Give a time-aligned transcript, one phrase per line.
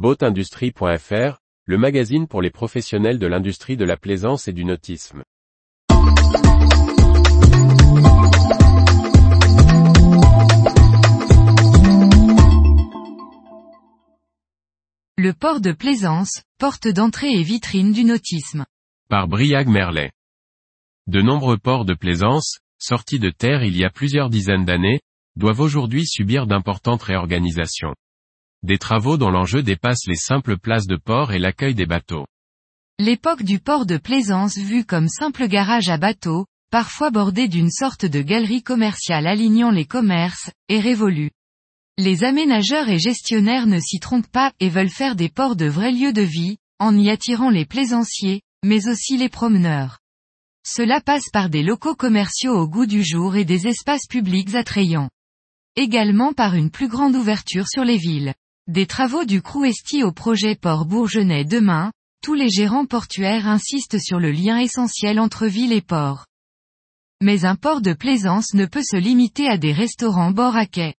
[0.00, 5.24] Boatindustrie.fr, le magazine pour les professionnels de l'industrie de la plaisance et du nautisme.
[15.18, 18.64] Le port de plaisance, porte d'entrée et vitrine du nautisme.
[19.10, 20.12] Par Briag Merlet.
[21.08, 25.02] De nombreux ports de plaisance, sortis de terre il y a plusieurs dizaines d'années,
[25.36, 27.94] doivent aujourd'hui subir d'importantes réorganisations.
[28.62, 32.26] Des travaux dont l'enjeu dépasse les simples places de port et l'accueil des bateaux.
[32.98, 38.04] L'époque du port de plaisance vu comme simple garage à bateaux, parfois bordé d'une sorte
[38.04, 41.30] de galerie commerciale alignant les commerces, est révolue.
[41.96, 45.92] Les aménageurs et gestionnaires ne s'y trompent pas et veulent faire des ports de vrais
[45.92, 49.98] lieux de vie, en y attirant les plaisanciers, mais aussi les promeneurs.
[50.66, 55.08] Cela passe par des locaux commerciaux au goût du jour et des espaces publics attrayants.
[55.76, 58.34] Également par une plus grande ouverture sur les villes.
[58.70, 61.90] Des travaux du Crouesti au projet Port Bourgenais demain,
[62.22, 66.26] tous les gérants portuaires insistent sur le lien essentiel entre ville et port.
[67.20, 70.94] Mais un port de plaisance ne peut se limiter à des restaurants bord à quai.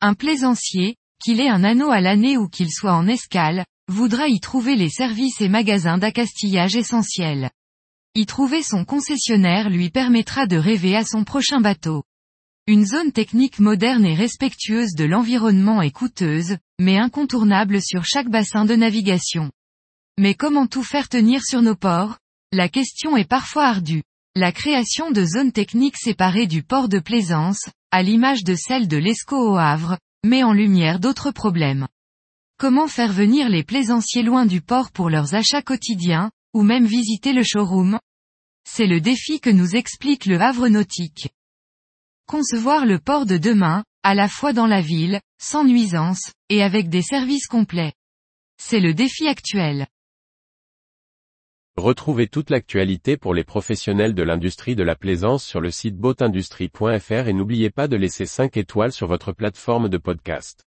[0.00, 4.40] Un plaisancier, qu'il ait un anneau à l'année ou qu'il soit en escale, voudra y
[4.40, 7.50] trouver les services et magasins d'accastillage essentiels.
[8.14, 12.04] Y trouver son concessionnaire lui permettra de rêver à son prochain bateau.
[12.68, 18.64] Une zone technique moderne et respectueuse de l'environnement est coûteuse, mais incontournable sur chaque bassin
[18.64, 19.50] de navigation.
[20.16, 22.18] Mais comment tout faire tenir sur nos ports?
[22.52, 24.04] La question est parfois ardue.
[24.36, 28.96] La création de zones techniques séparées du port de plaisance, à l'image de celle de
[28.96, 31.88] l'Escaut au Havre, met en lumière d'autres problèmes.
[32.58, 37.32] Comment faire venir les plaisanciers loin du port pour leurs achats quotidiens, ou même visiter
[37.32, 37.98] le showroom?
[38.64, 41.30] C'est le défi que nous explique le Havre Nautique.
[42.32, 46.88] Concevoir le port de demain, à la fois dans la ville, sans nuisance, et avec
[46.88, 47.92] des services complets.
[48.56, 49.86] C'est le défi actuel.
[51.76, 57.28] Retrouvez toute l'actualité pour les professionnels de l'industrie de la plaisance sur le site boatindustrie.fr
[57.28, 60.64] et n'oubliez pas de laisser 5 étoiles sur votre plateforme de podcast.